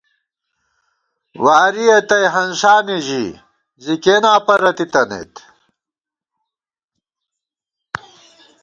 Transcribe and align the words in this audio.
وارِیَہ 1.43 1.97
تئ 2.09 2.23
ہنسانے 2.33 2.97
ژِی، 3.07 3.25
زی 3.83 3.93
کېناں 4.03 4.39
پرَتی 4.45 4.85
تنَئیت 4.93 5.33